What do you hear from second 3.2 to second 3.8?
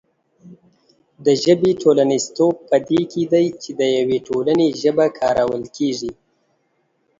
دی چې